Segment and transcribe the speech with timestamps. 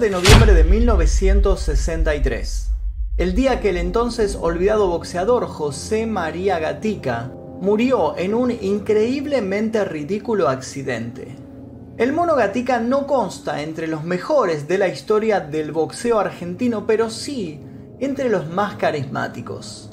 [0.00, 2.70] de noviembre de 1963,
[3.18, 7.30] el día que el entonces olvidado boxeador José María Gatica
[7.60, 11.36] murió en un increíblemente ridículo accidente.
[11.98, 17.10] El mono Gatica no consta entre los mejores de la historia del boxeo argentino, pero
[17.10, 17.60] sí
[17.98, 19.90] entre los más carismáticos.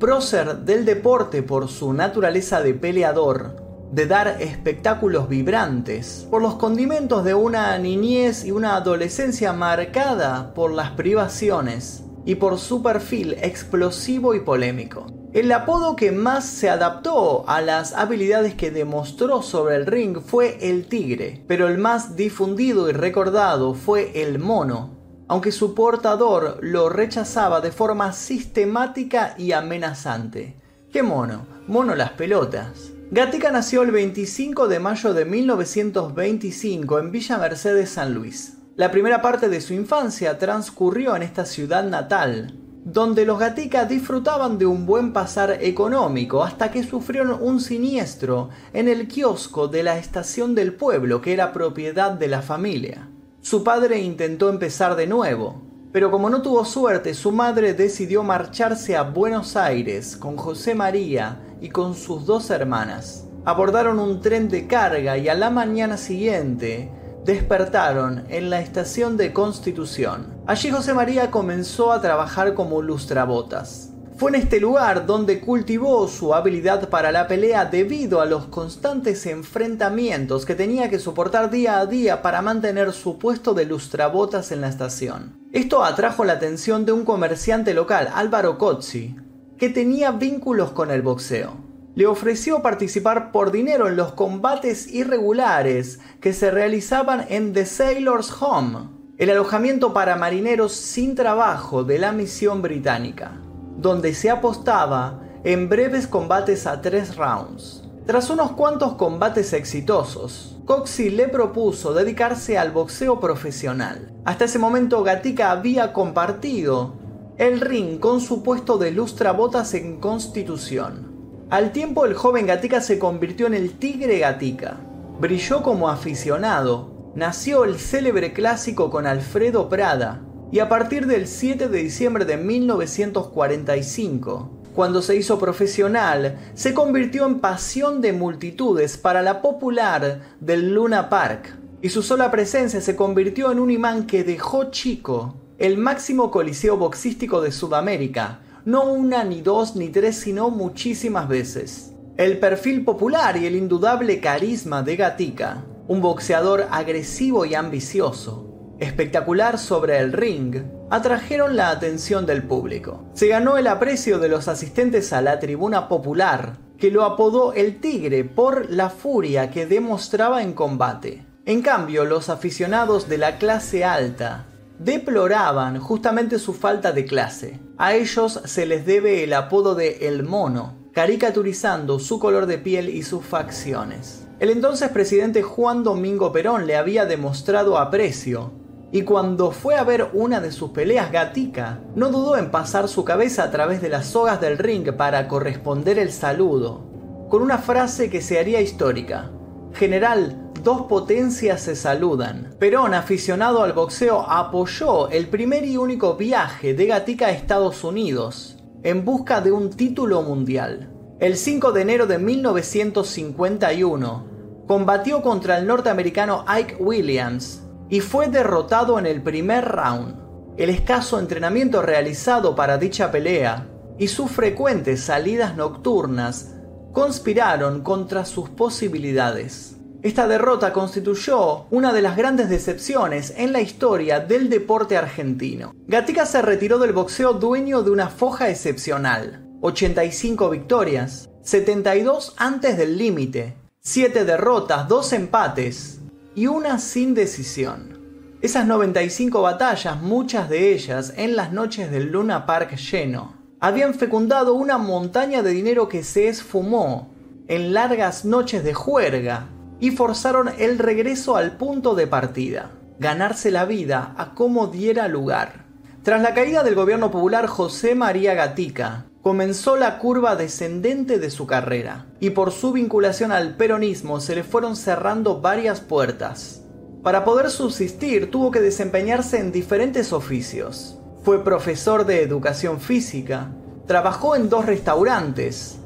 [0.00, 7.24] Prócer del deporte por su naturaleza de peleador, de dar espectáculos vibrantes, por los condimentos
[7.24, 14.34] de una niñez y una adolescencia marcada por las privaciones y por su perfil explosivo
[14.34, 15.06] y polémico.
[15.32, 20.58] El apodo que más se adaptó a las habilidades que demostró sobre el ring fue
[20.70, 24.96] el tigre, pero el más difundido y recordado fue el mono,
[25.28, 30.56] aunque su portador lo rechazaba de forma sistemática y amenazante.
[30.90, 31.46] ¿Qué mono?
[31.66, 32.95] Mono las pelotas.
[33.08, 38.58] Gatica nació el 25 de mayo de 1925 en Villa Mercedes, San Luis.
[38.74, 44.58] La primera parte de su infancia transcurrió en esta ciudad natal, donde los Gatica disfrutaban
[44.58, 49.98] de un buen pasar económico hasta que sufrieron un siniestro en el kiosco de la
[49.98, 53.08] estación del pueblo que era propiedad de la familia.
[53.40, 55.62] Su padre intentó empezar de nuevo,
[55.92, 61.45] pero como no tuvo suerte, su madre decidió marcharse a Buenos Aires con José María
[61.60, 63.24] y con sus dos hermanas.
[63.44, 66.90] Abordaron un tren de carga y a la mañana siguiente
[67.24, 70.34] despertaron en la estación de Constitución.
[70.46, 73.90] Allí José María comenzó a trabajar como lustrabotas.
[74.16, 79.26] Fue en este lugar donde cultivó su habilidad para la pelea debido a los constantes
[79.26, 84.62] enfrentamientos que tenía que soportar día a día para mantener su puesto de lustrabotas en
[84.62, 85.36] la estación.
[85.52, 89.16] Esto atrajo la atención de un comerciante local, Álvaro Cozzi,
[89.58, 91.54] que tenía vínculos con el boxeo.
[91.94, 98.30] Le ofreció participar por dinero en los combates irregulares que se realizaban en The Sailor's
[98.40, 103.40] Home, el alojamiento para marineros sin trabajo de la misión británica
[103.76, 107.84] donde se apostaba en breves combates a tres rounds.
[108.06, 114.12] Tras unos cuantos combates exitosos, Coxey le propuso dedicarse al boxeo profesional.
[114.24, 116.94] Hasta ese momento Gatica había compartido
[117.38, 121.12] el ring con su puesto de lustrabotas en Constitución.
[121.50, 124.78] Al tiempo el joven Gatica se convirtió en el Tigre Gatica.
[125.20, 127.12] Brilló como aficionado.
[127.14, 132.38] Nació el célebre clásico con Alfredo Prada, y a partir del 7 de diciembre de
[132.38, 140.72] 1945, cuando se hizo profesional, se convirtió en pasión de multitudes para la popular del
[140.72, 145.78] Luna Park, y su sola presencia se convirtió en un imán que dejó chico el
[145.78, 151.94] máximo coliseo boxístico de Sudamérica, no una ni dos ni tres, sino muchísimas veces.
[152.18, 159.58] El perfil popular y el indudable carisma de Gatica, un boxeador agresivo y ambicioso, espectacular
[159.58, 163.06] sobre el ring, atrajeron la atención del público.
[163.14, 167.80] Se ganó el aprecio de los asistentes a la tribuna popular, que lo apodó el
[167.80, 171.24] Tigre por la furia que demostraba en combate.
[171.46, 174.46] En cambio, los aficionados de la clase alta
[174.78, 177.60] deploraban justamente su falta de clase.
[177.78, 182.88] A ellos se les debe el apodo de El Mono, caricaturizando su color de piel
[182.88, 184.26] y sus facciones.
[184.38, 188.52] El entonces presidente Juan Domingo Perón le había demostrado aprecio
[188.92, 193.04] y cuando fue a ver una de sus peleas Gatica, no dudó en pasar su
[193.04, 196.82] cabeza a través de las sogas del ring para corresponder el saludo,
[197.28, 199.30] con una frase que se haría histórica.
[199.72, 202.56] General, dos potencias se saludan.
[202.58, 208.58] Perón, aficionado al boxeo, apoyó el primer y único viaje de Gatica a Estados Unidos,
[208.82, 210.92] en busca de un título mundial.
[211.20, 218.98] El 5 de enero de 1951, combatió contra el norteamericano Ike Williams, y fue derrotado
[218.98, 220.16] en el primer round.
[220.56, 223.68] El escaso entrenamiento realizado para dicha pelea
[224.00, 226.56] y sus frecuentes salidas nocturnas
[226.92, 229.75] conspiraron contra sus posibilidades.
[230.02, 235.74] Esta derrota constituyó una de las grandes decepciones en la historia del deporte argentino.
[235.86, 242.98] Gatica se retiró del boxeo dueño de una foja excepcional, 85 victorias, 72 antes del
[242.98, 246.00] límite, 7 derrotas, 2 empates,
[246.34, 247.96] y una sin decisión.
[248.42, 254.54] Esas 95 batallas, muchas de ellas en las noches del Luna Park lleno, habían fecundado
[254.54, 257.14] una montaña de dinero que se esfumó
[257.48, 259.48] en largas noches de juerga
[259.80, 265.66] y forzaron el regreso al punto de partida, ganarse la vida a como diera lugar.
[266.02, 271.48] Tras la caída del gobierno popular José María Gatica, comenzó la curva descendente de su
[271.48, 276.62] carrera, y por su vinculación al peronismo se le fueron cerrando varias puertas.
[277.02, 280.98] Para poder subsistir tuvo que desempeñarse en diferentes oficios.
[281.24, 283.50] Fue profesor de educación física,
[283.86, 285.78] trabajó en dos restaurantes,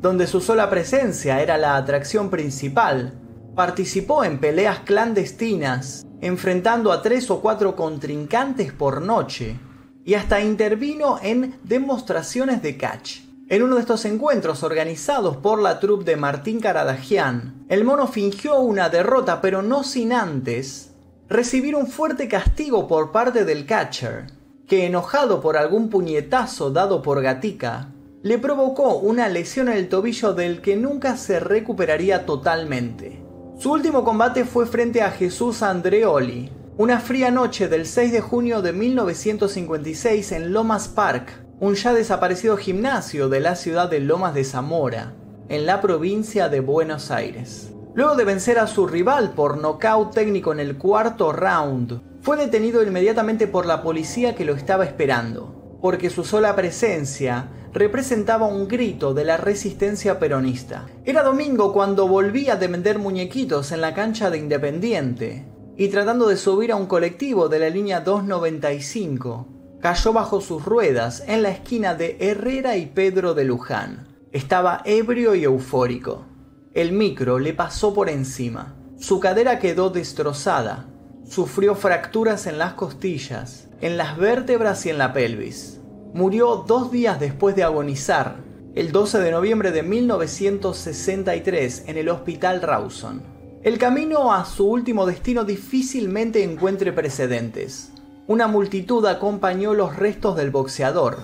[0.00, 3.14] donde su sola presencia era la atracción principal.
[3.54, 9.56] Participó en peleas clandestinas, enfrentando a tres o cuatro contrincantes por noche,
[10.04, 13.20] y hasta intervino en demostraciones de catch.
[13.48, 18.58] En uno de estos encuentros organizados por la troupe de Martín Caradagian, el mono fingió
[18.58, 20.90] una derrota, pero no sin antes
[21.28, 24.26] recibir un fuerte castigo por parte del catcher,
[24.66, 27.90] que enojado por algún puñetazo dado por Gatica,
[28.22, 33.23] le provocó una lesión en el tobillo del que nunca se recuperaría totalmente.
[33.56, 38.62] Su último combate fue frente a Jesús Andreoli, una fría noche del 6 de junio
[38.62, 44.42] de 1956 en Lomas Park, un ya desaparecido gimnasio de la ciudad de Lomas de
[44.42, 45.14] Zamora,
[45.48, 47.72] en la provincia de Buenos Aires.
[47.94, 52.82] Luego de vencer a su rival por nocaut técnico en el cuarto round, fue detenido
[52.82, 59.14] inmediatamente por la policía que lo estaba esperando, porque su sola presencia representaba un grito
[59.14, 60.86] de la resistencia peronista.
[61.04, 65.44] Era domingo cuando volvía de vender muñequitos en la cancha de Independiente,
[65.76, 69.48] y tratando de subir a un colectivo de la línea 295,
[69.80, 74.06] cayó bajo sus ruedas en la esquina de Herrera y Pedro de Luján.
[74.30, 76.26] Estaba ebrio y eufórico.
[76.74, 78.76] El micro le pasó por encima.
[78.98, 80.86] Su cadera quedó destrozada.
[81.24, 85.80] Sufrió fracturas en las costillas, en las vértebras y en la pelvis.
[86.14, 88.36] Murió dos días después de agonizar,
[88.76, 93.20] el 12 de noviembre de 1963, en el Hospital Rawson.
[93.64, 97.90] El camino a su último destino difícilmente encuentre precedentes.
[98.28, 101.18] Una multitud acompañó los restos del boxeador.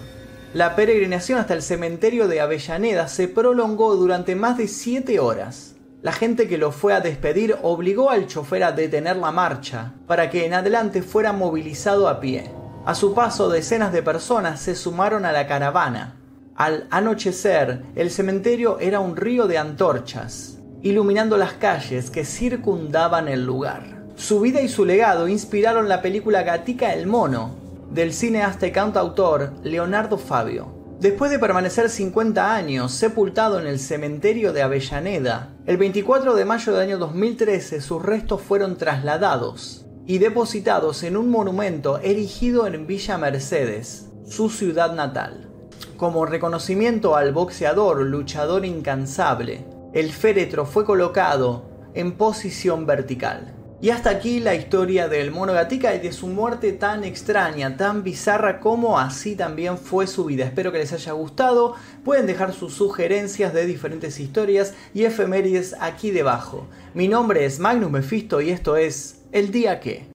[0.55, 5.77] La peregrinación hasta el cementerio de Avellaneda se prolongó durante más de siete horas.
[6.03, 10.31] La gente que lo fue a despedir obligó al chofer a detener la marcha para
[10.31, 12.51] que en adelante fuera movilizado a pie.
[12.91, 16.17] A su paso decenas de personas se sumaron a la caravana.
[16.57, 23.47] Al anochecer, el cementerio era un río de antorchas, iluminando las calles que circundaban el
[23.47, 24.09] lugar.
[24.17, 27.55] Su vida y su legado inspiraron la película Gatica el Mono,
[27.93, 30.75] del cineasta y cantautor Leonardo Fabio.
[30.99, 36.73] Después de permanecer 50 años sepultado en el cementerio de Avellaneda, el 24 de mayo
[36.73, 43.17] del año 2013 sus restos fueron trasladados y depositados en un monumento erigido en Villa
[43.17, 45.49] Mercedes, su ciudad natal.
[45.97, 49.65] Como reconocimiento al boxeador luchador incansable,
[49.95, 51.65] el féretro fue colocado
[51.95, 53.55] en posición vertical.
[53.81, 58.03] Y hasta aquí la historia del mono Gatica y de su muerte tan extraña, tan
[58.03, 60.45] bizarra como así también fue su vida.
[60.45, 61.77] Espero que les haya gustado.
[62.05, 66.67] Pueden dejar sus sugerencias de diferentes historias y efemérides aquí debajo.
[66.95, 70.03] Mi nombre es Magnus Mephisto y esto es El Día Que.